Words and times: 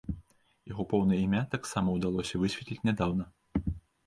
Яго 0.71 0.85
поўнае 0.93 1.19
імя 1.25 1.41
таксама 1.53 1.87
ўдалося 1.99 2.43
высветліць 2.45 2.79
нядаўна. 2.91 3.29